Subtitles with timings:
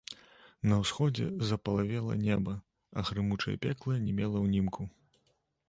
[0.69, 2.55] На ўсходзе запалавела неба,
[2.97, 4.91] а грымучае пекла не мела ўнімку.